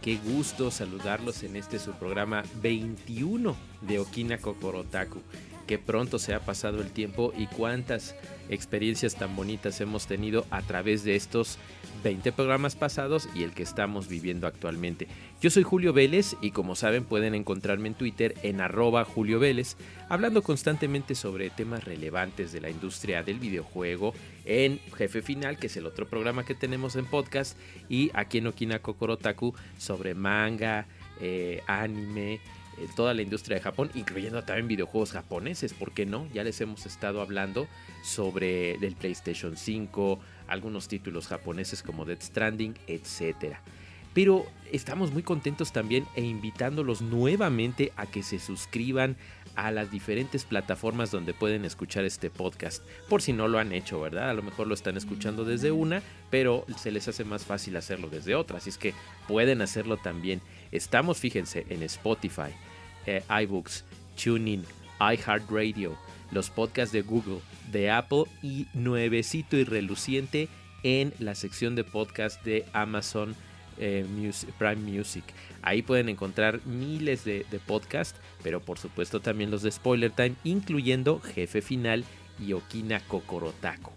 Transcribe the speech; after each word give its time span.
Qué 0.00 0.16
gusto 0.16 0.70
saludarlos 0.70 1.42
en 1.42 1.56
este 1.56 1.78
su 1.78 1.92
programa 1.92 2.44
21 2.62 3.56
de 3.80 3.98
Okina 3.98 4.38
Kokorotaku. 4.38 5.20
Qué 5.68 5.76
pronto 5.78 6.18
se 6.18 6.32
ha 6.32 6.40
pasado 6.40 6.80
el 6.80 6.90
tiempo 6.92 7.34
y 7.36 7.46
cuántas 7.46 8.16
experiencias 8.48 9.16
tan 9.16 9.36
bonitas 9.36 9.78
hemos 9.82 10.06
tenido 10.06 10.46
a 10.50 10.62
través 10.62 11.04
de 11.04 11.14
estos 11.14 11.58
20 12.02 12.32
programas 12.32 12.74
pasados 12.74 13.28
y 13.34 13.42
el 13.42 13.52
que 13.52 13.64
estamos 13.64 14.08
viviendo 14.08 14.46
actualmente. 14.46 15.08
Yo 15.42 15.50
soy 15.50 15.64
Julio 15.64 15.92
Vélez 15.92 16.36
y 16.40 16.52
como 16.52 16.74
saben 16.74 17.04
pueden 17.04 17.34
encontrarme 17.34 17.88
en 17.88 17.94
Twitter 17.94 18.34
en 18.42 18.62
arroba 18.62 19.04
Julio 19.04 19.40
Vélez, 19.40 19.76
hablando 20.08 20.42
constantemente 20.42 21.14
sobre 21.14 21.50
temas 21.50 21.84
relevantes 21.84 22.50
de 22.50 22.62
la 22.62 22.70
industria 22.70 23.22
del 23.22 23.38
videojuego 23.38 24.14
en 24.46 24.80
Jefe 24.96 25.20
Final, 25.20 25.58
que 25.58 25.66
es 25.66 25.76
el 25.76 25.84
otro 25.84 26.08
programa 26.08 26.46
que 26.46 26.54
tenemos 26.54 26.96
en 26.96 27.04
podcast, 27.04 27.58
y 27.90 28.10
aquí 28.14 28.38
en 28.38 28.46
Okina 28.46 28.78
Kokorotaku 28.78 29.54
sobre 29.76 30.14
manga, 30.14 30.86
eh, 31.20 31.62
anime, 31.66 32.40
toda 32.94 33.14
la 33.14 33.22
industria 33.22 33.56
de 33.56 33.62
Japón, 33.62 33.90
incluyendo 33.94 34.42
también 34.42 34.68
videojuegos 34.68 35.12
japoneses, 35.12 35.74
¿por 35.74 35.92
qué 35.92 36.06
no? 36.06 36.26
Ya 36.32 36.44
les 36.44 36.60
hemos 36.60 36.86
estado 36.86 37.20
hablando 37.20 37.66
sobre 38.02 38.72
el 38.74 38.94
PlayStation 38.94 39.56
5, 39.56 40.18
algunos 40.46 40.88
títulos 40.88 41.26
japoneses 41.26 41.82
como 41.82 42.04
Dead 42.04 42.20
Stranding, 42.20 42.74
etc. 42.86 43.56
Pero 44.14 44.46
estamos 44.72 45.12
muy 45.12 45.22
contentos 45.22 45.72
también 45.72 46.06
e 46.16 46.22
invitándolos 46.22 47.02
nuevamente 47.02 47.92
a 47.96 48.06
que 48.06 48.22
se 48.22 48.38
suscriban 48.38 49.16
a 49.54 49.70
las 49.72 49.90
diferentes 49.90 50.44
plataformas 50.44 51.10
donde 51.10 51.34
pueden 51.34 51.64
escuchar 51.64 52.04
este 52.04 52.30
podcast. 52.30 52.82
Por 53.08 53.22
si 53.22 53.32
no 53.32 53.48
lo 53.48 53.58
han 53.58 53.72
hecho, 53.72 54.00
¿verdad? 54.00 54.30
A 54.30 54.34
lo 54.34 54.42
mejor 54.42 54.68
lo 54.68 54.74
están 54.74 54.96
escuchando 54.96 55.44
desde 55.44 55.72
una, 55.72 56.02
pero 56.30 56.64
se 56.76 56.92
les 56.92 57.08
hace 57.08 57.24
más 57.24 57.44
fácil 57.44 57.76
hacerlo 57.76 58.08
desde 58.08 58.36
otra. 58.36 58.58
Así 58.58 58.70
es 58.70 58.78
que 58.78 58.94
pueden 59.26 59.60
hacerlo 59.60 59.96
también. 59.96 60.40
Estamos, 60.72 61.18
fíjense, 61.18 61.66
en 61.68 61.82
Spotify, 61.82 62.52
eh, 63.06 63.22
iBooks, 63.42 63.84
TuneIn, 64.22 64.64
iHeartRadio, 65.00 65.96
los 66.30 66.50
podcasts 66.50 66.92
de 66.92 67.02
Google, 67.02 67.40
de 67.70 67.90
Apple 67.90 68.24
y 68.42 68.66
nuevecito 68.74 69.56
y 69.56 69.64
reluciente 69.64 70.48
en 70.82 71.12
la 71.18 71.34
sección 71.34 71.74
de 71.74 71.84
podcast 71.84 72.44
de 72.44 72.64
Amazon 72.72 73.34
eh, 73.78 74.04
Prime 74.58 74.76
Music. 74.76 75.24
Ahí 75.62 75.82
pueden 75.82 76.08
encontrar 76.08 76.60
miles 76.66 77.24
de, 77.24 77.44
podcasts, 77.66 78.18
pero 78.42 78.60
por 78.60 78.78
supuesto 78.78 79.20
también 79.20 79.50
los 79.50 79.62
de 79.62 79.70
Spoiler 79.70 80.10
Time, 80.10 80.34
incluyendo 80.44 81.20
Jefe 81.20 81.62
Final 81.62 82.04
y 82.38 82.52
Okina 82.52 83.00
Kokorotaku. 83.00 83.92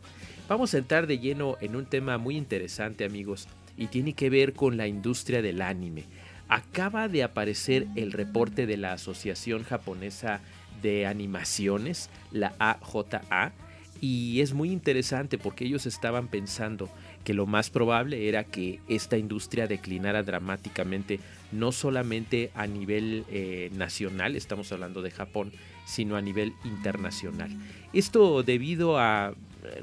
Vamos 0.48 0.74
a 0.74 0.80
entrar 0.80 1.08
de 1.08 1.20
lleno 1.20 1.58
en 1.62 1.76
un 1.76 1.86
tema 1.86 2.18
muy 2.18 2.36
interesante 2.36 3.06
amigos 3.06 3.48
y 3.78 3.88
tiene 3.88 4.14
que 4.14 4.30
ver 4.30 4.53
con 4.53 4.78
la 4.78 4.88
industria 4.88 5.42
del 5.42 5.62
anime. 5.62 6.06
Acaba 6.52 7.08
de 7.08 7.24
aparecer 7.24 7.88
el 7.96 8.12
reporte 8.12 8.66
de 8.66 8.76
la 8.76 8.92
Asociación 8.92 9.64
Japonesa 9.64 10.42
de 10.82 11.06
Animaciones, 11.06 12.10
la 12.34 12.54
AJA, 12.60 13.54
y 14.02 14.42
es 14.42 14.54
muy 14.54 14.70
interesante 14.70 15.38
porque 15.38 15.64
ellos 15.64 15.86
estaban 15.86 16.28
pensando 16.28 16.90
que 17.24 17.34
lo 17.34 17.46
más 17.46 17.70
probable 17.70 18.28
era 18.28 18.44
que 18.44 18.82
esta 18.90 19.18
industria 19.18 19.66
declinara 19.66 20.24
dramáticamente, 20.24 21.22
no 21.54 21.72
solamente 21.72 22.52
a 22.54 22.68
nivel 22.68 23.24
eh, 23.30 23.70
nacional, 23.74 24.36
estamos 24.36 24.74
hablando 24.74 25.02
de 25.02 25.12
Japón, 25.12 25.54
sino 25.86 26.18
a 26.18 26.22
nivel 26.22 26.52
internacional. 26.66 27.50
Esto 27.94 28.44
debido 28.44 29.00
a 29.00 29.36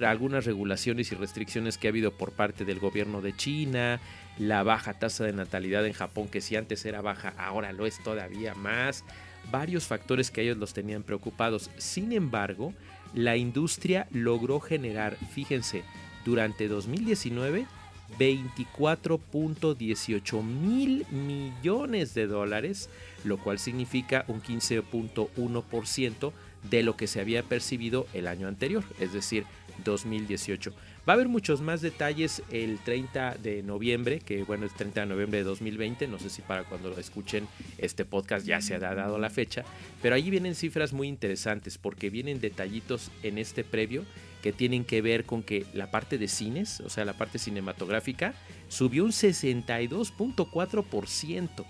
algunas 0.04 0.44
regulaciones 0.44 1.12
y 1.12 1.14
restricciones 1.14 1.78
que 1.78 1.88
ha 1.88 1.90
habido 1.90 2.12
por 2.12 2.32
parte 2.32 2.64
del 2.64 2.78
gobierno 2.78 3.20
de 3.20 3.36
China, 3.36 4.00
la 4.38 4.62
baja 4.62 4.94
tasa 4.94 5.24
de 5.24 5.32
natalidad 5.32 5.86
en 5.86 5.92
Japón, 5.92 6.28
que 6.28 6.40
si 6.40 6.56
antes 6.56 6.84
era 6.84 7.00
baja, 7.00 7.34
ahora 7.38 7.72
lo 7.72 7.86
es 7.86 8.02
todavía 8.02 8.54
más, 8.54 9.04
varios 9.50 9.86
factores 9.86 10.30
que 10.30 10.42
ellos 10.42 10.56
los 10.56 10.74
tenían 10.74 11.02
preocupados. 11.02 11.70
Sin 11.78 12.12
embargo, 12.12 12.74
la 13.14 13.36
industria 13.36 14.06
logró 14.10 14.60
generar, 14.60 15.16
fíjense, 15.32 15.82
durante 16.24 16.68
2019 16.68 17.66
24.18 18.18 20.42
mil 20.42 21.06
millones 21.10 22.14
de 22.14 22.26
dólares, 22.26 22.88
lo 23.24 23.36
cual 23.38 23.58
significa 23.58 24.24
un 24.28 24.40
15.1% 24.42 26.32
de 26.70 26.82
lo 26.82 26.96
que 26.96 27.06
se 27.06 27.20
había 27.20 27.42
percibido 27.42 28.06
el 28.14 28.26
año 28.26 28.48
anterior, 28.48 28.84
es 29.00 29.12
decir, 29.12 29.44
2018. 29.84 30.72
Va 31.08 31.12
a 31.12 31.14
haber 31.14 31.28
muchos 31.28 31.60
más 31.62 31.80
detalles 31.80 32.42
el 32.50 32.78
30 32.80 33.36
de 33.42 33.62
noviembre, 33.62 34.20
que 34.20 34.42
bueno, 34.42 34.66
es 34.66 34.74
30 34.74 35.00
de 35.00 35.06
noviembre 35.06 35.38
de 35.38 35.44
2020, 35.44 36.06
no 36.06 36.18
sé 36.18 36.28
si 36.28 36.42
para 36.42 36.64
cuando 36.64 36.90
lo 36.90 36.98
escuchen 36.98 37.48
este 37.78 38.04
podcast 38.04 38.46
ya 38.46 38.60
se 38.60 38.74
ha 38.74 38.78
dado 38.78 39.18
la 39.18 39.30
fecha, 39.30 39.64
pero 40.02 40.14
ahí 40.14 40.28
vienen 40.28 40.54
cifras 40.54 40.92
muy 40.92 41.08
interesantes 41.08 41.78
porque 41.78 42.10
vienen 42.10 42.40
detallitos 42.40 43.10
en 43.22 43.38
este 43.38 43.64
previo 43.64 44.04
que 44.42 44.52
tienen 44.52 44.84
que 44.84 45.00
ver 45.00 45.24
con 45.24 45.42
que 45.42 45.64
la 45.72 45.90
parte 45.90 46.18
de 46.18 46.28
cines, 46.28 46.80
o 46.80 46.90
sea, 46.90 47.06
la 47.06 47.14
parte 47.14 47.38
cinematográfica, 47.38 48.34
subió 48.68 49.04
un 49.04 49.12
62.4%. 49.12 51.64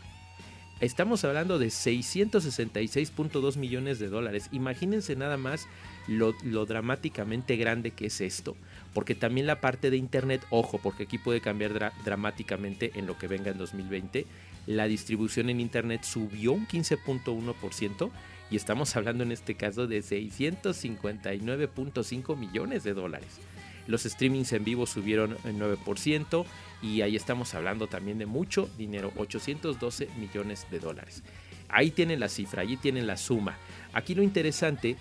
Estamos 0.80 1.24
hablando 1.24 1.58
de 1.58 1.68
666.2 1.68 3.56
millones 3.56 3.98
de 3.98 4.08
dólares. 4.08 4.48
Imagínense 4.52 5.16
nada 5.16 5.36
más 5.36 5.66
lo, 6.06 6.34
dramáticamente 6.66 7.56
grande 7.56 7.90
que 7.90 8.06
es 8.06 8.20
esto. 8.20 8.54
Porque 8.94 9.16
también 9.16 9.48
la 9.48 9.60
parte 9.60 9.90
de 9.90 9.96
Internet, 9.96 10.46
ojo, 10.50 10.78
porque 10.78 11.02
aquí 11.04 11.18
puede 11.18 11.40
cambiar 11.40 11.92
dramáticamente 12.04 12.92
en 12.94 13.08
lo 13.08 13.18
que 13.18 13.26
venga 13.26 13.50
en 13.50 13.58
2020. 13.58 14.24
La 14.66 14.86
distribución 14.86 15.50
en 15.50 15.58
Internet 15.58 16.04
subió 16.04 16.52
un 16.52 16.68
15.1% 16.68 18.10
y 18.50 18.56
estamos 18.56 18.94
hablando 18.94 19.24
en 19.24 19.32
este 19.32 19.56
caso 19.56 19.88
de 19.88 19.98
659.5 19.98 22.36
millones 22.36 22.84
de 22.84 22.94
dólares. 22.94 23.40
Los 23.88 24.04
streamings 24.04 24.52
en 24.52 24.62
vivo 24.64 24.86
subieron 24.86 25.36
el 25.44 25.58
9% 25.58 26.46
y 26.82 27.02
ahí 27.02 27.16
estamos 27.16 27.54
hablando 27.54 27.86
también 27.86 28.18
de 28.18 28.26
mucho 28.26 28.68
dinero, 28.78 29.12
812 29.16 30.08
millones 30.18 30.66
de 30.70 30.78
dólares. 30.78 31.22
Ahí 31.68 31.90
tienen 31.90 32.20
la 32.20 32.28
cifra, 32.28 32.62
ahí 32.62 32.76
tienen 32.76 33.06
la 33.06 33.16
suma. 33.16 33.58
Aquí 33.92 34.14
lo 34.14 34.22
interesante 34.22 34.96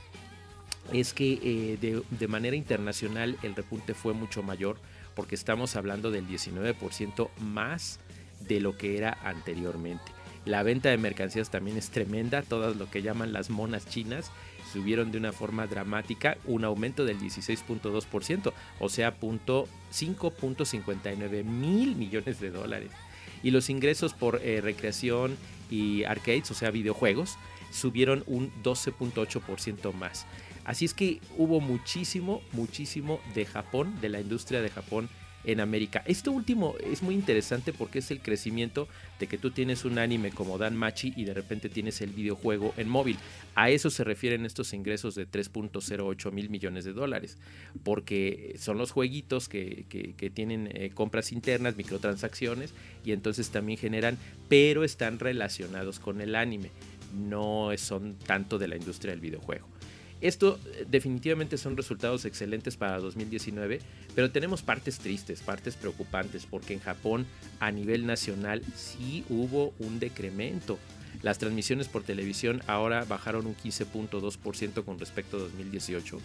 es 0.91 1.13
que 1.13 1.39
eh, 1.41 2.03
de, 2.09 2.27
manera 2.27 2.55
internacional 2.55 3.37
el 3.43 3.55
repunte 3.55 3.93
fue 3.93 4.13
mucho 4.13 4.43
mayor 4.43 4.77
porque 5.15 5.35
estamos 5.35 5.75
hablando 5.75 6.11
del 6.11 6.27
19% 6.27 7.29
más 7.39 7.99
de 8.47 8.59
lo 8.59 8.77
que 8.77 8.97
era 8.97 9.17
anteriormente. 9.23 10.11
La 10.45 10.63
venta 10.63 10.89
de 10.89 10.97
mercancías 10.97 11.49
también 11.49 11.77
es 11.77 11.89
tremenda, 11.89 12.41
todas 12.41 12.77
lo 12.77 12.89
que 12.89 13.01
llaman 13.01 13.33
las 13.33 13.49
monas 13.49 13.87
chinas 13.87 14.31
subieron 14.71 15.11
de 15.11 15.17
una 15.17 15.31
forma 15.31 15.65
dramática, 15.67 16.37
un 16.45 16.63
aumento 16.65 17.05
del 17.05 17.19
16.2%, 17.19 18.53
o 18.79 18.89
sea, 18.89 19.19
5.59 19.19 21.43
mil 21.43 21.95
millones 21.95 22.39
de 22.39 22.51
dólares. 22.51 22.91
Y 23.43 23.51
los 23.51 23.69
ingresos 23.69 24.13
por 24.13 24.41
eh, 24.43 24.61
recreación 24.61 25.37
y 25.69 26.03
arcades, 26.03 26.49
o 26.51 26.53
sea, 26.53 26.71
videojuegos, 26.71 27.37
subieron 27.71 28.23
un 28.27 28.51
12.8% 28.63 29.93
más. 29.93 30.25
Así 30.65 30.85
es 30.85 30.93
que 30.93 31.21
hubo 31.37 31.61
muchísimo, 31.61 32.41
muchísimo 32.51 33.21
de 33.33 33.45
Japón, 33.45 33.99
de 34.01 34.09
la 34.09 34.19
industria 34.19 34.61
de 34.61 34.69
Japón 34.69 35.09
en 35.43 35.59
América. 35.59 36.03
Esto 36.05 36.31
último 36.31 36.75
es 36.83 37.01
muy 37.01 37.15
interesante 37.15 37.73
porque 37.73 37.99
es 37.99 38.11
el 38.11 38.19
crecimiento 38.19 38.87
de 39.19 39.27
que 39.27 39.37
tú 39.37 39.51
tienes 39.51 39.85
un 39.85 39.97
anime 39.97 40.31
como 40.31 40.57
Dan 40.57 40.75
Machi 40.75 41.13
y 41.15 41.23
de 41.23 41.33
repente 41.33 41.69
tienes 41.69 42.01
el 42.01 42.11
videojuego 42.11 42.73
en 42.77 42.89
móvil. 42.89 43.17
A 43.55 43.69
eso 43.69 43.89
se 43.89 44.03
refieren 44.03 44.45
estos 44.45 44.73
ingresos 44.73 45.15
de 45.15 45.27
3.08 45.27 46.31
mil 46.31 46.49
millones 46.49 46.85
de 46.85 46.93
dólares, 46.93 47.37
porque 47.83 48.55
son 48.59 48.77
los 48.77 48.91
jueguitos 48.91 49.47
que, 49.47 49.85
tienen 50.33 50.69
eh, 50.73 50.91
compras 50.93 51.31
internas, 51.31 51.77
microtransacciones 51.77 52.73
y 53.03 53.11
entonces 53.11 53.49
también 53.49 53.79
generan, 53.79 54.17
pero 54.49 54.83
están 54.83 55.19
relacionados 55.19 55.99
con 55.99 56.21
el 56.21 56.35
anime, 56.35 56.69
no 57.15 57.69
son 57.77 58.15
tanto 58.15 58.57
de 58.57 58.67
la 58.67 58.75
industria 58.75 59.11
del 59.11 59.21
videojuego. 59.21 59.67
Esto 60.21 60.59
eh, 60.65 60.85
definitivamente 60.89 61.57
son 61.57 61.77
resultados 61.77 62.25
excelentes 62.25 62.75
para 62.77 62.99
2019, 62.99 63.79
pero 64.15 64.31
tenemos 64.31 64.61
partes 64.61 64.97
tristes, 64.99 65.41
partes 65.41 65.75
preocupantes, 65.75 66.45
porque 66.45 66.73
en 66.73 66.79
Japón 66.79 67.25
a 67.59 67.71
nivel 67.71 68.05
nacional 68.05 68.61
sí 68.75 69.23
hubo 69.29 69.73
un 69.79 69.99
decremento. 69.99 70.79
Las 71.21 71.39
transmisiones 71.39 71.87
por 71.87 72.03
televisión 72.03 72.61
ahora 72.67 73.03
bajaron 73.05 73.47
un 73.47 73.55
15.2% 73.55 74.83
con 74.83 74.99
respecto 74.99 75.37
a 75.37 75.41
2018 75.41 76.19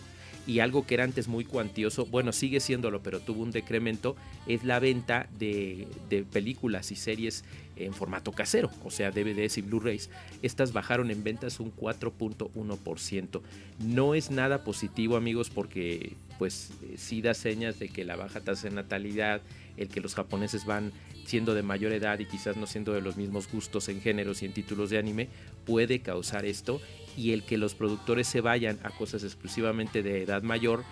y 0.47 0.59
algo 0.61 0.87
que 0.87 0.95
era 0.95 1.05
antes 1.05 1.29
muy 1.29 1.45
cuantioso, 1.45 2.07
bueno, 2.07 2.33
sigue 2.33 2.61
siéndolo, 2.61 3.03
pero 3.03 3.21
tuvo 3.21 3.43
un 3.43 3.53
decremento, 3.53 4.17
es 4.47 4.65
la 4.65 4.81
venta 4.81 5.29
de, 5.39 5.87
películas 6.33 6.91
y 6.91 6.97
series 6.97 7.45
en 7.85 7.95
formato 7.95 8.33
casero, 8.33 8.71
o 8.85 8.91
sea, 8.91 9.11
DVDs 9.11 9.59
y 9.59 9.63
Blu-rays. 9.63 10.11
Estas 10.43 10.73
bajaron 10.73 11.11
en 11.11 11.25
ventas 11.25 11.61
un 11.61 11.75
4.1%. 11.75 13.41
No 13.81 14.15
es 14.15 14.31
nada 14.31 14.65
positivo, 14.65 15.17
amigos, 15.17 15.51
porque 15.51 16.15
pues 16.39 16.73
sí 16.97 17.23
da 17.23 17.35
señas 17.35 17.79
de 17.79 17.89
que 17.89 18.05
la 18.05 18.17
baja 18.17 18.41
tasa 18.41 18.69
de 18.69 18.75
natalidad, 18.75 19.41
el 19.77 19.89
que 19.89 20.01
los 20.01 20.15
japoneses 20.15 20.67
van 20.67 20.93
siendo 21.25 21.55
de 21.55 21.63
mayor 21.63 21.93
edad 21.93 22.19
y 22.19 22.27
quizás 22.27 22.57
no 22.57 22.67
siendo 22.67 22.93
de 22.93 23.01
los 23.01 23.17
mismos 23.17 23.51
gustos 23.51 23.89
en 23.89 24.01
géneros 24.01 24.43
y 24.43 24.47
en 24.47 24.53
títulos 24.53 24.91
de 24.91 24.99
anime, 24.99 25.29
puede 25.65 26.01
causar 26.01 26.45
esto 26.45 26.81
y 27.17 27.33
el 27.33 27.45
que 27.45 27.59
los 27.59 27.75
productores 27.75 28.27
se 28.27 28.41
vayan 28.41 28.79
a 28.83 28.91
cosas 28.91 29.23
exclusivamente 29.23 30.03
de 30.03 30.23
edad 30.23 30.43
mayor 30.43 30.85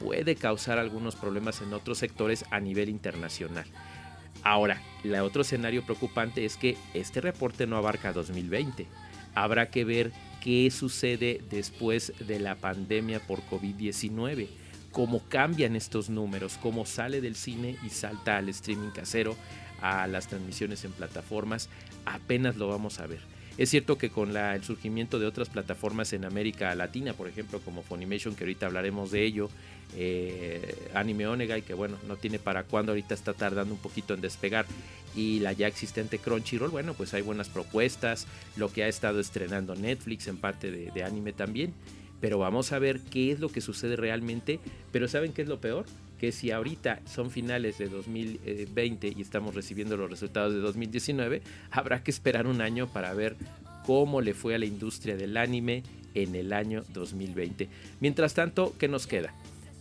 puede 0.00 0.34
causar 0.34 0.78
algunos 0.78 1.14
problemas 1.14 1.60
en 1.60 1.72
otros 1.74 1.98
sectores 1.98 2.44
a 2.50 2.58
nivel 2.58 2.88
internacional. 2.88 3.66
Ahora, 4.42 4.80
el 5.04 5.14
otro 5.16 5.42
escenario 5.42 5.84
preocupante 5.84 6.44
es 6.44 6.56
que 6.56 6.76
este 6.94 7.20
reporte 7.20 7.66
no 7.66 7.76
abarca 7.76 8.12
2020. 8.12 8.86
Habrá 9.34 9.70
que 9.70 9.84
ver 9.84 10.12
qué 10.42 10.70
sucede 10.70 11.40
después 11.50 12.12
de 12.26 12.40
la 12.40 12.54
pandemia 12.56 13.20
por 13.20 13.40
COVID-19, 13.42 14.48
cómo 14.92 15.22
cambian 15.28 15.76
estos 15.76 16.10
números, 16.10 16.58
cómo 16.60 16.86
sale 16.86 17.20
del 17.20 17.36
cine 17.36 17.76
y 17.84 17.90
salta 17.90 18.38
al 18.38 18.48
streaming 18.48 18.90
casero, 18.90 19.36
a 19.82 20.06
las 20.06 20.26
transmisiones 20.26 20.84
en 20.84 20.92
plataformas, 20.92 21.68
apenas 22.04 22.56
lo 22.56 22.68
vamos 22.68 22.98
a 23.00 23.06
ver. 23.06 23.29
Es 23.58 23.70
cierto 23.70 23.98
que 23.98 24.10
con 24.10 24.36
el 24.36 24.64
surgimiento 24.64 25.18
de 25.18 25.26
otras 25.26 25.48
plataformas 25.48 26.12
en 26.12 26.24
América 26.24 26.74
Latina, 26.74 27.12
por 27.12 27.28
ejemplo, 27.28 27.60
como 27.60 27.82
Funimation, 27.82 28.34
que 28.34 28.44
ahorita 28.44 28.66
hablaremos 28.66 29.10
de 29.10 29.24
ello, 29.24 29.50
eh, 29.96 30.88
Anime 30.94 31.26
Onegai, 31.26 31.62
que 31.62 31.74
bueno, 31.74 31.98
no 32.06 32.16
tiene 32.16 32.38
para 32.38 32.64
cuándo, 32.64 32.92
ahorita 32.92 33.14
está 33.14 33.34
tardando 33.34 33.74
un 33.74 33.80
poquito 33.80 34.14
en 34.14 34.20
despegar, 34.20 34.66
y 35.14 35.40
la 35.40 35.52
ya 35.52 35.66
existente 35.66 36.18
Crunchyroll, 36.18 36.70
bueno, 36.70 36.94
pues 36.94 37.12
hay 37.12 37.22
buenas 37.22 37.48
propuestas, 37.48 38.26
lo 38.56 38.72
que 38.72 38.84
ha 38.84 38.88
estado 38.88 39.20
estrenando 39.20 39.74
Netflix 39.74 40.28
en 40.28 40.36
parte 40.36 40.70
de, 40.70 40.90
de 40.92 41.04
anime 41.04 41.32
también, 41.32 41.74
pero 42.20 42.38
vamos 42.38 42.72
a 42.72 42.78
ver 42.78 43.00
qué 43.00 43.32
es 43.32 43.40
lo 43.40 43.48
que 43.48 43.60
sucede 43.60 43.96
realmente, 43.96 44.60
pero 44.92 45.08
¿saben 45.08 45.32
qué 45.32 45.42
es 45.42 45.48
lo 45.48 45.60
peor? 45.60 45.86
Que 46.20 46.32
si 46.32 46.50
ahorita 46.50 47.00
son 47.06 47.30
finales 47.30 47.78
de 47.78 47.88
2020 47.88 49.14
y 49.16 49.22
estamos 49.22 49.54
recibiendo 49.54 49.96
los 49.96 50.10
resultados 50.10 50.52
de 50.52 50.60
2019, 50.60 51.40
habrá 51.70 52.02
que 52.02 52.10
esperar 52.10 52.46
un 52.46 52.60
año 52.60 52.92
para 52.92 53.14
ver 53.14 53.36
cómo 53.86 54.20
le 54.20 54.34
fue 54.34 54.54
a 54.54 54.58
la 54.58 54.66
industria 54.66 55.16
del 55.16 55.38
anime 55.38 55.82
en 56.14 56.34
el 56.34 56.52
año 56.52 56.84
2020. 56.92 57.70
Mientras 58.00 58.34
tanto, 58.34 58.74
¿qué 58.78 58.86
nos 58.86 59.06
queda? 59.06 59.32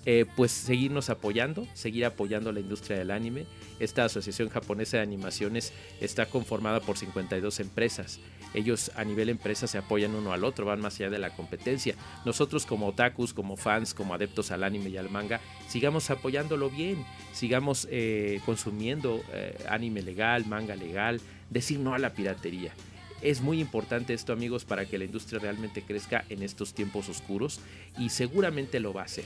Eh, 0.05 0.25
pues 0.37 0.51
seguirnos 0.51 1.09
apoyando, 1.09 1.67
seguir 1.73 2.05
apoyando 2.05 2.53
la 2.53 2.61
industria 2.61 2.97
del 2.97 3.11
anime. 3.11 3.45
Esta 3.81 4.05
Asociación 4.05 4.47
Japonesa 4.47 4.95
de 4.95 5.03
Animaciones 5.03 5.73
está 5.99 6.25
conformada 6.27 6.79
por 6.79 6.97
52 6.97 7.59
empresas. 7.59 8.21
Ellos 8.53 8.91
a 8.95 9.03
nivel 9.03 9.29
empresa 9.29 9.67
se 9.67 9.77
apoyan 9.77 10.15
uno 10.15 10.33
al 10.33 10.43
otro, 10.43 10.65
van 10.65 10.81
más 10.81 10.95
allá 10.95 11.09
de 11.09 11.19
la 11.19 11.31
competencia. 11.31 11.95
Nosotros 12.25 12.65
como 12.65 12.87
otakus, 12.87 13.33
como 13.33 13.57
fans, 13.57 13.93
como 13.93 14.13
adeptos 14.13 14.51
al 14.51 14.63
anime 14.63 14.89
y 14.89 14.97
al 14.97 15.09
manga, 15.09 15.39
sigamos 15.67 16.09
apoyándolo 16.09 16.69
bien, 16.69 17.05
sigamos 17.33 17.87
eh, 17.91 18.41
consumiendo 18.45 19.21
eh, 19.33 19.55
anime 19.69 20.01
legal, 20.01 20.45
manga 20.45 20.75
legal, 20.75 21.21
decir 21.49 21.79
no 21.79 21.93
a 21.93 21.99
la 21.99 22.13
piratería. 22.13 22.73
Es 23.21 23.41
muy 23.41 23.59
importante 23.59 24.13
esto 24.13 24.31
amigos 24.31 24.63
para 24.63 24.85
que 24.85 24.97
la 24.97 25.03
industria 25.03 25.39
realmente 25.39 25.81
crezca 25.81 26.23
en 26.29 26.41
estos 26.41 26.73
tiempos 26.73 27.09
oscuros 27.09 27.59
y 27.97 28.09
seguramente 28.09 28.79
lo 28.79 28.93
va 28.93 29.01
a 29.01 29.05
hacer. 29.05 29.25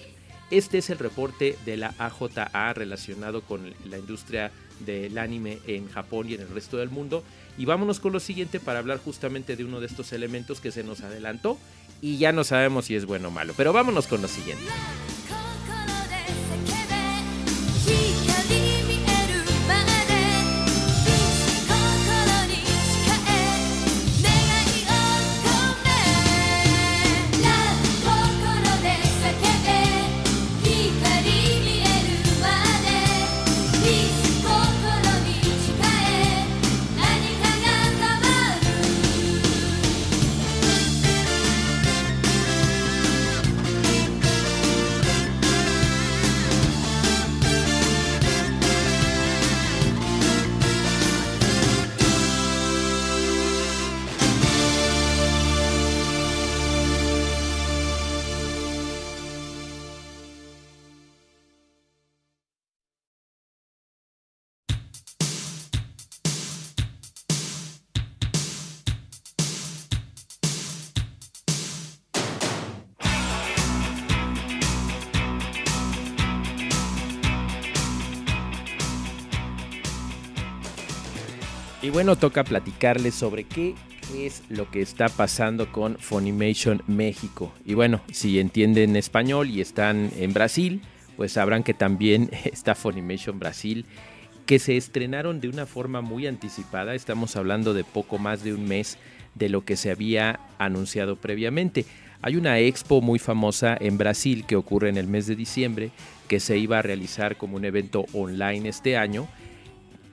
Este 0.49 0.79
es 0.79 0.89
el 0.89 0.99
reporte 0.99 1.57
de 1.65 1.77
la 1.77 1.93
AJA 1.97 2.73
relacionado 2.73 3.41
con 3.41 3.73
la 3.85 3.97
industria 3.97 4.51
del 4.79 5.17
anime 5.17 5.59
en 5.67 5.87
Japón 5.89 6.29
y 6.29 6.35
en 6.35 6.41
el 6.41 6.49
resto 6.49 6.77
del 6.77 6.89
mundo. 6.89 7.23
Y 7.57 7.65
vámonos 7.65 7.99
con 7.99 8.13
lo 8.13 8.19
siguiente 8.19 8.59
para 8.59 8.79
hablar 8.79 8.97
justamente 8.97 9.55
de 9.55 9.65
uno 9.65 9.79
de 9.79 9.87
estos 9.87 10.11
elementos 10.13 10.59
que 10.59 10.71
se 10.71 10.83
nos 10.83 11.01
adelantó 11.01 11.57
y 12.01 12.17
ya 12.17 12.31
no 12.31 12.43
sabemos 12.43 12.85
si 12.85 12.95
es 12.95 13.05
bueno 13.05 13.29
o 13.29 13.31
malo. 13.31 13.53
Pero 13.55 13.73
vámonos 13.73 14.07
con 14.07 14.21
lo 14.21 14.27
siguiente. 14.27 14.65
Y 81.83 81.89
bueno, 81.89 82.15
toca 82.15 82.45
platicarles 82.45 83.13
sobre 83.13 83.43
qué 83.43 83.75
es 84.15 84.41
lo 84.47 84.71
que 84.71 84.81
está 84.81 85.09
pasando 85.09 85.69
con 85.69 85.97
Funimation 85.97 86.81
México. 86.87 87.51
Y 87.65 87.73
bueno, 87.73 87.99
si 88.09 88.39
entienden 88.39 88.95
español 88.95 89.49
y 89.49 89.59
están 89.59 90.09
en 90.17 90.31
Brasil, 90.31 90.81
pues 91.17 91.33
sabrán 91.33 91.61
que 91.61 91.73
también 91.73 92.29
está 92.45 92.73
Funimation 92.73 93.37
Brasil, 93.37 93.85
que 94.45 94.59
se 94.59 94.77
estrenaron 94.77 95.41
de 95.41 95.49
una 95.49 95.65
forma 95.65 95.99
muy 95.99 96.25
anticipada. 96.25 96.95
Estamos 96.95 97.35
hablando 97.35 97.73
de 97.73 97.83
poco 97.83 98.17
más 98.17 98.45
de 98.45 98.53
un 98.53 98.63
mes 98.63 98.97
de 99.35 99.49
lo 99.49 99.65
que 99.65 99.75
se 99.75 99.91
había 99.91 100.39
anunciado 100.59 101.17
previamente. 101.17 101.85
Hay 102.21 102.37
una 102.37 102.59
expo 102.59 103.01
muy 103.01 103.19
famosa 103.19 103.75
en 103.77 103.97
Brasil 103.97 104.45
que 104.45 104.55
ocurre 104.55 104.87
en 104.87 104.95
el 104.95 105.07
mes 105.07 105.27
de 105.27 105.35
diciembre, 105.35 105.91
que 106.29 106.39
se 106.39 106.57
iba 106.57 106.79
a 106.79 106.81
realizar 106.81 107.35
como 107.35 107.57
un 107.57 107.65
evento 107.65 108.05
online 108.13 108.69
este 108.69 108.95
año 108.95 109.27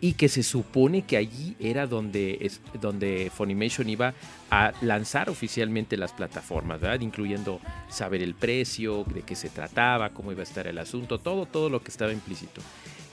y 0.01 0.15
que 0.15 0.29
se 0.29 0.43
supone 0.43 1.03
que 1.03 1.17
allí 1.17 1.57
era 1.61 1.87
donde, 1.87 2.51
donde 2.81 3.31
Funimation 3.35 3.89
iba 3.89 4.15
a 4.51 4.73
lanzar 4.81 5.29
oficialmente 5.29 5.97
las 5.97 6.13
plataformas, 6.13 6.81
¿verdad? 6.81 7.01
Incluyendo 7.01 7.61
saber 7.89 8.23
el 8.23 8.35
precio, 8.35 9.05
de 9.05 9.23
qué 9.23 9.35
se 9.37 9.51
trataba, 9.51 10.11
cómo 10.11 10.33
iba 10.33 10.41
a 10.41 10.45
estar 10.45 10.67
el 10.67 10.79
asunto, 10.79 11.19
todo, 11.19 11.45
todo 11.45 11.69
lo 11.69 11.83
que 11.83 11.91
estaba 11.91 12.13
implícito. 12.13 12.63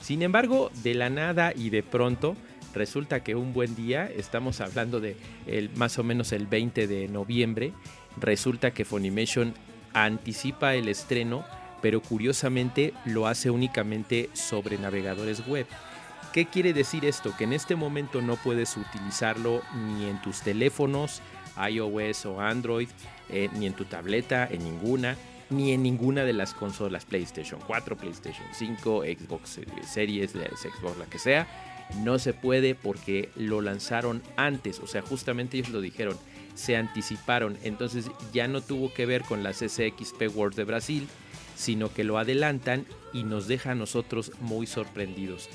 Sin 0.00 0.22
embargo, 0.22 0.70
de 0.82 0.94
la 0.94 1.10
nada 1.10 1.52
y 1.54 1.68
de 1.68 1.82
pronto, 1.82 2.36
resulta 2.74 3.22
que 3.22 3.34
un 3.34 3.52
buen 3.52 3.76
día, 3.76 4.06
estamos 4.06 4.62
hablando 4.62 5.00
de 5.00 5.16
el, 5.46 5.70
más 5.76 5.98
o 5.98 6.04
menos 6.04 6.32
el 6.32 6.46
20 6.46 6.86
de 6.86 7.08
noviembre, 7.08 7.72
resulta 8.18 8.70
que 8.70 8.86
Funimation 8.86 9.52
anticipa 9.92 10.74
el 10.74 10.88
estreno, 10.88 11.44
pero 11.82 12.00
curiosamente 12.00 12.94
lo 13.04 13.26
hace 13.26 13.50
únicamente 13.50 14.30
sobre 14.32 14.78
navegadores 14.78 15.46
web. 15.46 15.66
¿Qué 16.32 16.46
quiere 16.46 16.74
decir 16.74 17.04
esto? 17.04 17.34
Que 17.36 17.44
en 17.44 17.54
este 17.54 17.74
momento 17.74 18.20
no 18.20 18.36
puedes 18.36 18.76
utilizarlo 18.76 19.62
ni 19.74 20.06
en 20.06 20.20
tus 20.20 20.42
teléfonos, 20.42 21.22
iOS 21.70 22.26
o 22.26 22.40
Android, 22.40 22.88
eh, 23.30 23.48
ni 23.54 23.66
en 23.66 23.72
tu 23.72 23.86
tableta, 23.86 24.46
en 24.50 24.62
ninguna, 24.62 25.16
ni 25.48 25.72
en 25.72 25.82
ninguna 25.82 26.24
de 26.24 26.34
las 26.34 26.52
consolas 26.52 27.06
PlayStation 27.06 27.60
4, 27.66 27.96
PlayStation 27.96 28.46
5, 28.52 29.04
Xbox 29.04 29.60
Series, 29.86 30.32
Xbox, 30.32 30.98
la 30.98 31.06
que 31.06 31.18
sea. 31.18 31.46
No 32.02 32.18
se 32.18 32.34
puede 32.34 32.74
porque 32.74 33.30
lo 33.34 33.62
lanzaron 33.62 34.22
antes, 34.36 34.78
o 34.80 34.86
sea, 34.86 35.00
justamente 35.00 35.56
ellos 35.56 35.70
lo 35.70 35.80
dijeron, 35.80 36.18
se 36.54 36.76
anticiparon, 36.76 37.56
entonces 37.62 38.10
ya 38.34 38.46
no 38.48 38.60
tuvo 38.60 38.92
que 38.92 39.06
ver 39.06 39.22
con 39.22 39.42
las 39.42 39.58
SXP 39.58 40.28
World 40.34 40.56
de 40.56 40.64
Brasil, 40.64 41.08
sino 41.56 41.92
que 41.92 42.04
lo 42.04 42.18
adelantan 42.18 42.84
y 43.14 43.24
nos 43.24 43.48
deja 43.48 43.70
a 43.70 43.74
nosotros 43.74 44.32
muy 44.40 44.66
sorprendidos. 44.66 45.48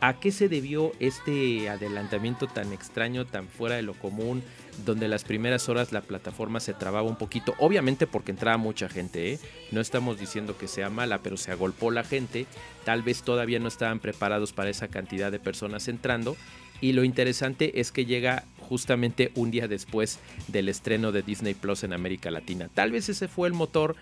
¿A 0.00 0.20
qué 0.20 0.30
se 0.30 0.48
debió 0.48 0.92
este 1.00 1.70
adelantamiento 1.70 2.46
tan 2.46 2.72
extraño, 2.72 3.24
tan 3.24 3.48
fuera 3.48 3.76
de 3.76 3.82
lo 3.82 3.94
común, 3.94 4.42
donde 4.84 5.08
las 5.08 5.24
primeras 5.24 5.70
horas 5.70 5.90
la 5.90 6.02
plataforma 6.02 6.60
se 6.60 6.74
trababa 6.74 7.08
un 7.08 7.16
poquito? 7.16 7.54
Obviamente 7.58 8.06
porque 8.06 8.30
entraba 8.30 8.58
mucha 8.58 8.90
gente, 8.90 9.32
¿eh? 9.32 9.38
no 9.72 9.80
estamos 9.80 10.18
diciendo 10.18 10.58
que 10.58 10.68
sea 10.68 10.90
mala, 10.90 11.22
pero 11.22 11.38
se 11.38 11.50
agolpó 11.50 11.90
la 11.90 12.04
gente, 12.04 12.46
tal 12.84 13.02
vez 13.02 13.22
todavía 13.22 13.58
no 13.58 13.68
estaban 13.68 13.98
preparados 13.98 14.52
para 14.52 14.68
esa 14.68 14.88
cantidad 14.88 15.32
de 15.32 15.38
personas 15.38 15.88
entrando. 15.88 16.36
Y 16.82 16.92
lo 16.92 17.04
interesante 17.04 17.80
es 17.80 17.90
que 17.90 18.04
llega 18.04 18.44
justamente 18.68 19.32
un 19.34 19.50
día 19.50 19.66
después 19.68 20.18
del 20.48 20.68
estreno 20.68 21.12
de 21.12 21.22
Disney 21.22 21.54
Plus 21.54 21.84
en 21.84 21.92
América 21.92 22.30
Latina. 22.30 22.68
Tal 22.72 22.92
vez 22.92 23.08
ese 23.08 23.28
fue 23.28 23.48
el 23.48 23.54
motor 23.54 23.96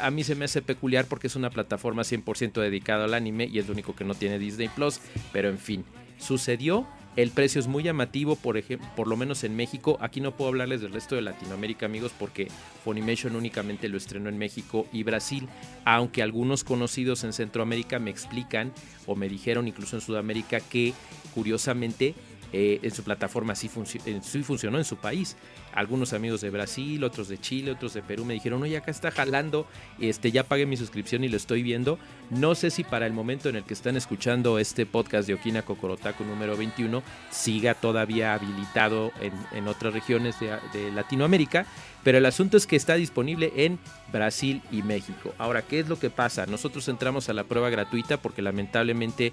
a 0.00 0.10
mí 0.10 0.24
se 0.24 0.34
me 0.34 0.44
hace 0.44 0.62
peculiar 0.62 1.06
porque 1.06 1.26
es 1.26 1.36
una 1.36 1.50
plataforma 1.50 2.02
100% 2.02 2.60
dedicada 2.60 3.04
al 3.04 3.14
anime 3.14 3.46
y 3.46 3.58
es 3.58 3.66
lo 3.66 3.72
único 3.72 3.94
que 3.94 4.04
no 4.04 4.14
tiene 4.14 4.38
Disney 4.38 4.68
Plus, 4.68 5.00
pero 5.32 5.48
en 5.48 5.58
fin, 5.58 5.84
sucedió. 6.18 6.86
El 7.14 7.30
precio 7.30 7.60
es 7.60 7.66
muy 7.66 7.82
llamativo, 7.82 8.36
por, 8.36 8.56
ejemplo, 8.56 8.88
por 8.96 9.06
lo 9.06 9.18
menos 9.18 9.44
en 9.44 9.54
México. 9.54 9.98
Aquí 10.00 10.22
no 10.22 10.34
puedo 10.34 10.48
hablarles 10.48 10.80
del 10.80 10.94
resto 10.94 11.14
de 11.14 11.20
Latinoamérica, 11.20 11.84
amigos, 11.84 12.10
porque 12.18 12.48
Funimation 12.84 13.36
únicamente 13.36 13.90
lo 13.90 13.98
estrenó 13.98 14.30
en 14.30 14.38
México 14.38 14.86
y 14.94 15.02
Brasil. 15.02 15.46
Aunque 15.84 16.22
algunos 16.22 16.64
conocidos 16.64 17.22
en 17.24 17.34
Centroamérica 17.34 17.98
me 17.98 18.10
explican 18.10 18.72
o 19.04 19.14
me 19.14 19.28
dijeron, 19.28 19.68
incluso 19.68 19.96
en 19.96 20.00
Sudamérica, 20.00 20.60
que 20.60 20.94
curiosamente 21.34 22.14
eh, 22.52 22.80
en 22.82 22.90
su 22.90 23.02
plataforma 23.02 23.54
sí, 23.54 23.68
funcionó 23.68 24.78
en 24.78 24.84
su 24.84 24.96
país. 24.96 25.36
Algunos 25.72 26.12
amigos 26.12 26.42
de 26.42 26.50
Brasil, 26.50 27.02
otros 27.02 27.28
de 27.28 27.38
Chile, 27.38 27.72
otros 27.72 27.94
de 27.94 28.02
Perú 28.02 28.26
me 28.26 28.34
dijeron, 28.34 28.62
oye, 28.62 28.76
acá 28.76 28.90
está 28.90 29.10
jalando, 29.10 29.66
este, 29.98 30.30
ya 30.30 30.44
pagué 30.44 30.66
mi 30.66 30.76
suscripción 30.76 31.24
y 31.24 31.28
lo 31.28 31.38
estoy 31.38 31.62
viendo. 31.62 31.98
No 32.28 32.54
sé 32.54 32.70
si 32.70 32.84
para 32.84 33.06
el 33.06 33.14
momento 33.14 33.48
en 33.48 33.56
el 33.56 33.64
que 33.64 33.72
están 33.72 33.96
escuchando 33.96 34.58
este 34.58 34.84
podcast 34.84 35.26
de 35.26 35.34
Okina 35.34 35.62
Kokorotaku 35.62 36.24
número 36.24 36.56
21 36.56 37.02
siga 37.30 37.74
todavía 37.74 38.34
habilitado 38.34 39.12
en, 39.52 39.66
otras 39.66 39.94
regiones 39.94 40.38
de, 40.40 40.58
de 40.74 40.92
Latinoamérica, 40.92 41.66
pero 42.04 42.18
el 42.18 42.26
asunto 42.26 42.56
es 42.56 42.66
que 42.66 42.76
está 42.76 42.94
disponible 42.96 43.52
en 43.56 43.78
Brasil 44.12 44.60
y 44.70 44.82
México. 44.82 45.34
Ahora, 45.38 45.62
¿qué 45.62 45.80
es 45.80 45.88
lo 45.88 45.98
que 45.98 46.10
pasa? 46.10 46.44
Nosotros 46.46 46.86
entramos 46.88 47.28
a 47.28 47.32
la 47.32 47.44
prueba 47.44 47.70
gratuita 47.70 48.18
porque 48.18 48.42
lamentablemente 48.42 49.32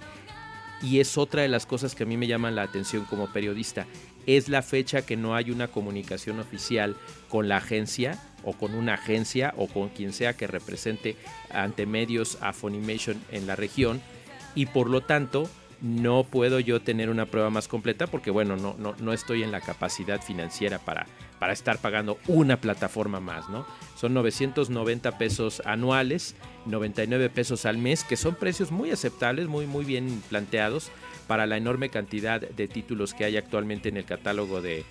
y 0.82 1.00
es 1.00 1.18
otra 1.18 1.42
de 1.42 1.48
las 1.48 1.66
cosas 1.66 1.96
que 1.96 2.04
a 2.04 2.06
mí 2.06 2.18
me 2.18 2.28
llaman 2.28 2.56
la 2.56 2.64
atención 2.64 3.06
como 3.06 3.32
periodista. 3.32 3.86
Es 4.26 4.50
la 4.50 4.62
fecha 4.62 5.06
que 5.06 5.18
no 5.18 5.36
hay 5.36 5.52
una 5.52 5.68
comunicación 5.68 6.40
oficial 6.40 6.96
con 7.28 7.48
la 7.48 7.58
agencia 7.58 8.22
o 8.44 8.54
con 8.54 8.76
una 8.76 8.94
agencia 8.94 9.54
o 9.58 9.68
con 9.68 9.90
quien 9.90 10.14
sea 10.14 10.34
que 10.34 10.48
represente 10.48 11.16
ante 11.52 11.86
medios 11.86 12.38
a 12.42 12.54
Funimation 12.54 13.22
en 13.32 13.48
la 13.48 13.56
región 13.56 14.02
y 14.56 14.68
por 14.68 14.90
lo 14.90 15.02
tanto 15.02 15.50
no 15.82 16.24
puedo 16.24 16.60
yo 16.60 16.82
tener 16.82 17.10
una 17.10 17.26
prueba 17.26 17.50
más 17.50 17.68
completa 17.68 18.08
porque 18.08 18.32
bueno, 18.32 18.56
no, 18.56 18.76
no, 18.78 18.96
no 19.00 19.14
estoy 19.14 19.44
en 19.44 19.52
la 19.52 19.62
capacidad 19.62 20.22
financiera 20.22 20.80
para, 20.80 21.08
para 21.40 21.54
estar 21.54 21.80
pagando 21.80 22.20
una 22.28 22.60
plataforma 22.60 23.20
más, 23.20 23.50
¿no? 23.50 23.66
Son 23.96 24.14
990 24.14 25.18
pesos 25.18 25.62
anuales, 25.66 26.36
99 26.66 27.30
pesos 27.30 27.66
al 27.66 27.78
mes, 27.78 28.04
que 28.04 28.18
son 28.18 28.36
precios 28.36 28.72
muy 28.72 28.92
aceptables, 28.92 29.48
muy, 29.48 29.66
muy 29.66 29.86
bien 29.86 30.22
planteados 30.30 30.92
para 31.28 31.48
la 31.48 31.58
enorme 31.58 31.90
cantidad 31.90 32.42
de 32.42 32.68
títulos 32.68 33.14
que 33.14 33.24
hay 33.24 33.38
actualmente 33.38 33.90
en 33.90 33.98
el 33.98 34.06
catálogo 34.06 34.62
de, 34.62 34.84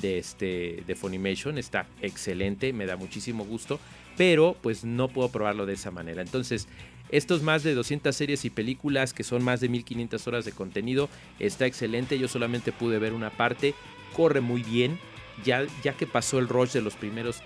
de, 0.00 0.18
este, 0.18 0.84
de 0.86 0.94
Funimation. 0.94 1.58
Está 1.58 1.86
excelente, 2.02 2.72
me 2.72 2.86
da 2.86 2.96
muchísimo 2.96 3.44
gusto, 3.44 3.80
pero 4.16 4.56
pues 4.62 4.84
no 4.84 5.08
puedo 5.08 5.30
probarlo 5.30 5.66
de 5.66 5.74
esa 5.74 5.90
manera. 5.90 6.22
Entonces, 6.22 6.68
estos 7.10 7.42
más 7.42 7.62
de 7.62 7.74
200 7.74 8.14
series 8.14 8.44
y 8.44 8.50
películas 8.50 9.12
que 9.12 9.24
son 9.24 9.42
más 9.42 9.60
de 9.60 9.68
1500 9.68 10.26
horas 10.26 10.44
de 10.44 10.52
contenido, 10.52 11.08
está 11.38 11.66
excelente. 11.66 12.18
Yo 12.18 12.28
solamente 12.28 12.72
pude 12.72 12.98
ver 12.98 13.12
una 13.12 13.30
parte, 13.30 13.74
corre 14.14 14.40
muy 14.40 14.62
bien 14.62 14.98
ya, 15.44 15.64
ya 15.82 15.92
que 15.92 16.06
pasó 16.06 16.38
el 16.38 16.48
rush 16.48 16.72
de 16.72 16.82
los 16.82 16.94
primeros 16.94 17.42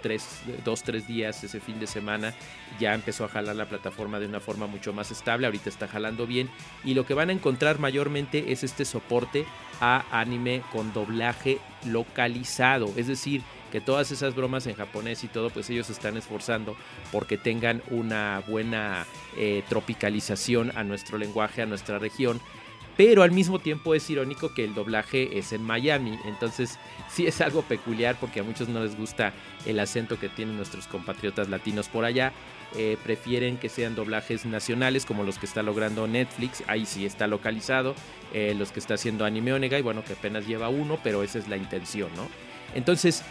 2, 0.65 0.83
3 0.83 1.07
días 1.07 1.45
ese 1.45 1.61
fin 1.61 1.81
de 1.81 1.87
semana, 1.87 2.35
ya 2.79 2.95
empezó 2.95 3.25
a 3.25 3.29
jalar 3.29 3.57
la 3.57 3.69
plataforma 3.69 4.19
de 4.21 4.27
una 4.27 4.41
forma 4.41 4.67
mucho 4.67 4.93
más 4.93 5.11
estable, 5.11 5.47
ahorita 5.47 5.69
está 5.69 5.89
jalando 5.89 6.27
bien 6.27 6.51
y 6.85 6.95
lo 6.95 7.07
que 7.07 7.15
van 7.15 7.31
a 7.31 7.33
encontrar 7.33 7.79
mayormente 7.79 8.53
es 8.53 8.65
este 8.65 8.85
soporte 8.85 9.45
a 9.81 10.05
anime 10.11 10.63
con 10.73 10.93
doblaje 10.93 11.59
localizado, 11.85 12.93
es 12.97 13.07
decir, 13.07 13.43
que 13.71 13.81
todas 13.81 14.11
esas 14.11 14.35
bromas 14.35 14.67
en 14.67 14.75
japonés 14.75 15.25
y 15.25 15.29
todo, 15.29 15.49
pues 15.51 15.71
ellos 15.71 15.89
están 15.91 16.17
esforzando 16.17 16.77
porque 17.13 17.39
tengan 17.39 17.83
una 17.91 18.43
buena 18.47 19.07
eh, 19.37 19.63
tropicalización 19.69 20.77
a 20.77 20.85
nuestro 20.85 21.19
lenguaje, 21.19 21.63
a 21.63 21.67
nuestra 21.67 21.99
región 21.99 22.41
pero 23.01 23.23
al 23.23 23.31
mismo 23.31 23.59
tiempo 23.59 23.95
es 23.95 24.11
irónico 24.11 24.53
que 24.53 24.63
el 24.63 24.75
doblaje 24.75 25.39
es 25.39 25.55
en 25.55 25.63
Miami, 25.63 26.19
entonces 26.27 26.79
sí 27.09 27.27
es 27.27 27.41
algo 27.41 27.63
peculiar 27.63 28.15
porque 28.21 28.41
a 28.41 28.43
muchos 28.43 28.69
no 28.69 28.85
les 28.85 28.95
gusta 28.95 29.33
el 29.65 29.81
acento 29.81 30.21
que 30.21 30.29
tienen 30.29 30.59
nuestros 30.59 30.87
compatriotas 30.87 31.49
latinos 31.49 31.89
por 31.89 32.05
allá, 32.05 32.35
eh, 32.77 32.99
prefieren 33.03 33.57
que 33.57 33.71
sean 33.71 33.95
doblajes 33.95 34.45
nacionales 34.45 35.07
como 35.07 35.25
los 35.25 35.39
que 35.39 35.47
está 35.47 35.63
logrando 35.63 36.07
Netflix, 36.07 36.63
ahí 36.67 36.85
sí 36.85 37.07
está 37.07 37.27
localizado, 37.27 37.95
eh, 38.35 38.55
los 38.55 38.71
que 38.71 38.81
está 38.81 38.95
haciendo 38.95 39.25
Anime 39.25 39.55
Onega 39.55 39.79
y 39.79 39.83
bueno 39.83 40.05
que 40.05 40.13
apenas 40.13 40.47
lleva 40.47 40.69
uno, 40.69 40.99
pero 41.03 41.23
esa 41.23 41.39
es 41.39 41.49
la 41.49 41.57
intención, 41.57 42.11
¿no? 42.17 42.29
Entonces 42.75 43.23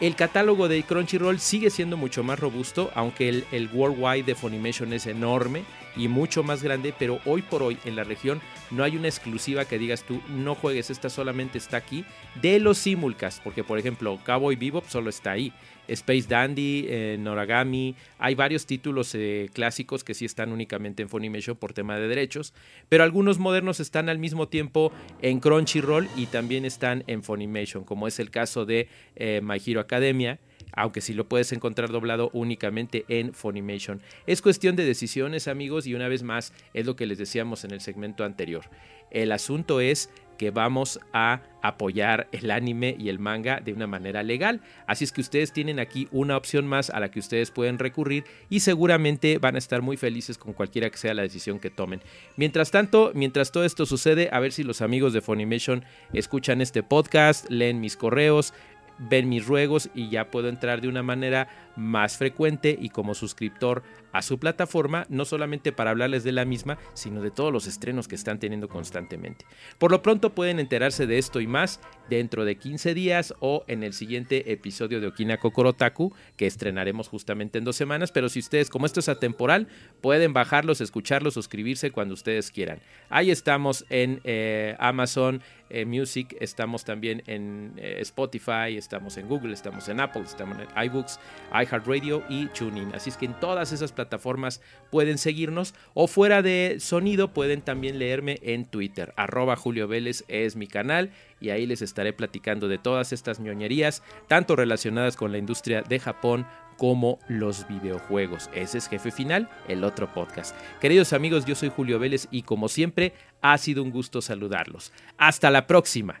el 0.00 0.14
catálogo 0.14 0.68
de 0.68 0.80
Crunchyroll 0.84 1.40
sigue 1.40 1.70
siendo 1.70 1.96
mucho 1.96 2.22
más 2.22 2.38
robusto, 2.38 2.92
aunque 2.94 3.28
el, 3.28 3.44
el, 3.50 3.68
worldwide 3.72 4.24
de 4.24 4.36
Funimation 4.36 4.92
es 4.92 5.08
enorme 5.08 5.64
y 5.96 6.08
mucho 6.08 6.42
más 6.42 6.62
grande, 6.62 6.94
pero 6.98 7.20
hoy 7.24 7.42
por 7.42 7.62
hoy 7.62 7.78
en 7.84 7.96
la 7.96 8.04
región 8.04 8.40
no 8.70 8.84
hay 8.84 8.96
una 8.96 9.08
exclusiva 9.08 9.64
que 9.64 9.78
digas 9.78 10.02
tú, 10.02 10.20
no 10.28 10.54
juegues, 10.54 10.90
esta 10.90 11.08
solamente 11.08 11.58
está 11.58 11.76
aquí, 11.76 12.04
de 12.40 12.58
los 12.60 12.78
simulcast, 12.78 13.42
porque 13.42 13.64
por 13.64 13.78
ejemplo 13.78 14.18
Cowboy 14.24 14.56
Bebop 14.56 14.86
solo 14.88 15.10
está 15.10 15.32
ahí, 15.32 15.52
Space 15.88 16.26
Dandy, 16.28 16.86
eh, 16.88 17.16
Noragami, 17.18 17.94
hay 18.18 18.34
varios 18.34 18.66
títulos 18.66 19.14
eh, 19.14 19.50
clásicos 19.52 20.02
que 20.02 20.14
sí 20.14 20.24
están 20.24 20.52
únicamente 20.52 21.02
en 21.02 21.08
Funimation 21.08 21.56
por 21.56 21.72
tema 21.72 21.98
de 21.98 22.08
derechos, 22.08 22.54
pero 22.88 23.04
algunos 23.04 23.38
modernos 23.38 23.80
están 23.80 24.08
al 24.08 24.18
mismo 24.18 24.48
tiempo 24.48 24.92
en 25.20 25.40
Crunchyroll 25.40 26.08
y 26.16 26.26
también 26.26 26.64
están 26.64 27.04
en 27.06 27.22
Funimation, 27.22 27.84
como 27.84 28.08
es 28.08 28.18
el 28.18 28.30
caso 28.30 28.64
de 28.64 28.88
eh, 29.16 29.40
My 29.42 29.60
Hero 29.64 29.80
Academia, 29.80 30.38
aunque 30.76 31.00
sí 31.00 31.14
lo 31.14 31.28
puedes 31.28 31.52
encontrar 31.52 31.90
doblado 31.90 32.30
únicamente 32.32 33.04
en 33.08 33.34
Funimation. 33.34 34.02
Es 34.26 34.42
cuestión 34.42 34.76
de 34.76 34.84
decisiones, 34.84 35.48
amigos, 35.48 35.86
y 35.86 35.94
una 35.94 36.08
vez 36.08 36.22
más 36.22 36.52
es 36.72 36.86
lo 36.86 36.96
que 36.96 37.06
les 37.06 37.18
decíamos 37.18 37.64
en 37.64 37.72
el 37.72 37.80
segmento 37.80 38.24
anterior. 38.24 38.64
El 39.10 39.30
asunto 39.32 39.80
es 39.80 40.10
que 40.36 40.50
vamos 40.50 41.00
a 41.12 41.42
apoyar 41.62 42.28
el 42.32 42.50
anime 42.50 42.96
y 42.98 43.08
el 43.08 43.18
manga 43.18 43.60
de 43.60 43.72
una 43.72 43.86
manera 43.86 44.22
legal. 44.22 44.60
Así 44.86 45.04
es 45.04 45.12
que 45.12 45.20
ustedes 45.20 45.52
tienen 45.52 45.78
aquí 45.78 46.08
una 46.10 46.36
opción 46.36 46.66
más 46.66 46.90
a 46.90 47.00
la 47.00 47.10
que 47.10 47.20
ustedes 47.20 47.50
pueden 47.50 47.78
recurrir 47.78 48.24
y 48.50 48.60
seguramente 48.60 49.38
van 49.38 49.54
a 49.54 49.58
estar 49.58 49.80
muy 49.80 49.96
felices 49.96 50.36
con 50.36 50.52
cualquiera 50.52 50.90
que 50.90 50.98
sea 50.98 51.14
la 51.14 51.22
decisión 51.22 51.60
que 51.60 51.70
tomen. 51.70 52.02
Mientras 52.36 52.70
tanto, 52.70 53.12
mientras 53.14 53.52
todo 53.52 53.64
esto 53.64 53.86
sucede, 53.86 54.28
a 54.32 54.40
ver 54.40 54.52
si 54.52 54.62
los 54.62 54.82
amigos 54.82 55.12
de 55.12 55.20
Funimation 55.20 55.84
escuchan 56.12 56.60
este 56.60 56.82
podcast, 56.82 57.48
leen 57.48 57.80
mis 57.80 57.96
correos, 57.96 58.52
ven 58.98 59.28
mis 59.28 59.46
ruegos 59.46 59.90
y 59.94 60.08
ya 60.08 60.30
puedo 60.30 60.48
entrar 60.48 60.80
de 60.80 60.88
una 60.88 61.02
manera 61.02 61.48
más 61.76 62.16
frecuente 62.16 62.76
y 62.80 62.90
como 62.90 63.14
suscriptor 63.14 63.82
a 64.12 64.22
su 64.22 64.38
plataforma, 64.38 65.06
no 65.08 65.24
solamente 65.24 65.72
para 65.72 65.90
hablarles 65.90 66.22
de 66.22 66.30
la 66.30 66.44
misma, 66.44 66.78
sino 66.94 67.20
de 67.20 67.32
todos 67.32 67.52
los 67.52 67.66
estrenos 67.66 68.06
que 68.06 68.14
están 68.14 68.38
teniendo 68.38 68.68
constantemente. 68.68 69.44
Por 69.78 69.90
lo 69.90 70.02
pronto 70.02 70.34
pueden 70.34 70.60
enterarse 70.60 71.06
de 71.06 71.18
esto 71.18 71.40
y 71.40 71.48
más 71.48 71.80
dentro 72.08 72.44
de 72.44 72.56
15 72.56 72.94
días 72.94 73.34
o 73.40 73.64
en 73.66 73.82
el 73.82 73.92
siguiente 73.92 74.52
episodio 74.52 75.00
de 75.00 75.08
Okina 75.08 75.38
Kokorotaku, 75.38 76.14
que 76.36 76.46
estrenaremos 76.46 77.08
justamente 77.08 77.58
en 77.58 77.64
dos 77.64 77.74
semanas, 77.74 78.12
pero 78.12 78.28
si 78.28 78.38
ustedes, 78.38 78.70
como 78.70 78.86
esto 78.86 79.00
es 79.00 79.08
atemporal, 79.08 79.66
pueden 80.00 80.32
bajarlos, 80.32 80.80
escucharlos, 80.80 81.34
suscribirse 81.34 81.90
cuando 81.90 82.14
ustedes 82.14 82.52
quieran. 82.52 82.80
Ahí 83.08 83.30
estamos 83.32 83.84
en 83.90 84.20
eh, 84.22 84.76
Amazon 84.78 85.42
eh, 85.70 85.84
Music, 85.86 86.36
estamos 86.40 86.84
también 86.84 87.22
en 87.26 87.72
eh, 87.76 87.96
Spotify, 88.00 88.76
estamos 88.76 89.16
en 89.16 89.28
Google, 89.28 89.54
estamos 89.54 89.88
en 89.88 89.98
Apple, 89.98 90.22
estamos 90.22 90.56
en 90.58 90.84
iBooks, 90.84 91.18
iHeartRadio 91.64 92.22
y 92.28 92.46
TuneIn. 92.46 92.94
Así 92.94 93.10
es 93.10 93.16
que 93.16 93.26
en 93.26 93.38
todas 93.40 93.72
esas 93.72 93.92
plataformas 93.92 94.60
pueden 94.90 95.18
seguirnos 95.18 95.74
o 95.94 96.06
fuera 96.06 96.42
de 96.42 96.76
sonido 96.80 97.32
pueden 97.32 97.62
también 97.62 97.98
leerme 97.98 98.38
en 98.42 98.64
Twitter. 98.64 99.12
Arroba 99.16 99.56
Julio 99.56 99.88
Vélez 99.88 100.24
es 100.28 100.56
mi 100.56 100.66
canal 100.66 101.10
y 101.40 101.50
ahí 101.50 101.66
les 101.66 101.82
estaré 101.82 102.12
platicando 102.12 102.68
de 102.68 102.78
todas 102.78 103.12
estas 103.12 103.40
ñoñerías, 103.40 104.02
tanto 104.28 104.56
relacionadas 104.56 105.16
con 105.16 105.32
la 105.32 105.38
industria 105.38 105.82
de 105.82 105.98
Japón 105.98 106.46
como 106.76 107.18
los 107.28 107.66
videojuegos. 107.68 108.50
Ese 108.54 108.78
es 108.78 108.88
Jefe 108.88 109.10
Final, 109.10 109.48
el 109.68 109.84
otro 109.84 110.12
podcast. 110.12 110.56
Queridos 110.80 111.12
amigos, 111.12 111.44
yo 111.44 111.54
soy 111.54 111.70
Julio 111.70 111.98
Vélez 111.98 112.28
y 112.30 112.42
como 112.42 112.68
siempre 112.68 113.12
ha 113.42 113.56
sido 113.58 113.82
un 113.82 113.90
gusto 113.90 114.22
saludarlos. 114.22 114.92
Hasta 115.18 115.50
la 115.50 115.66
próxima. 115.66 116.20